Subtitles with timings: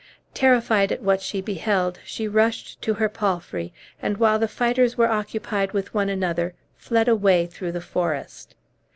[0.33, 5.05] Terrified at what she beheld, she rushed to her palfrey, and, while the fighters were
[5.11, 8.55] occupied with one another, fled away through the forest.